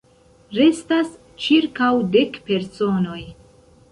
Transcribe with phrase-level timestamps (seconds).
[0.59, 1.11] Restas
[1.47, 3.21] ĉirkaŭ dek personoj.